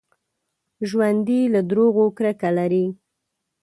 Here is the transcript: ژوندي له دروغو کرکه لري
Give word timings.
ژوندي 0.89 1.41
له 1.53 1.61
دروغو 1.69 2.05
کرکه 2.17 2.49
لري 2.57 2.85